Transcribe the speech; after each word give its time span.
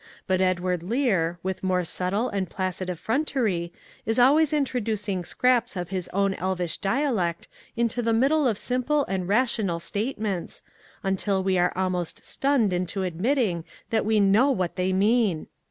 But 0.25 0.41
Edward 0.41 0.81
Lear, 0.81 1.37
with 1.43 1.61
more 1.63 1.83
subtle 1.83 2.27
and 2.27 2.49
placid 2.49 2.89
effrontery, 2.89 3.71
is 4.03 4.17
always 4.17 4.51
introducing 4.51 5.23
scraps 5.23 5.75
of 5.75 5.89
his 5.89 6.07
own 6.07 6.33
elvish 6.33 6.79
dialect 6.79 7.47
into 7.75 8.01
the 8.01 8.11
middle 8.11 8.47
of 8.47 8.57
simple 8.57 9.05
and 9.05 9.27
rational 9.27 9.79
state 9.79 10.17
ments, 10.17 10.63
until 11.03 11.43
we 11.43 11.59
are 11.59 11.71
almost 11.75 12.25
stunned 12.25 12.73
into 12.73 13.03
admitting 13.03 13.63
that 13.91 14.03
we 14.03 14.19
know 14.19 14.49
what 14.49 14.75
they 14.75 14.91
mean. 14.91 15.45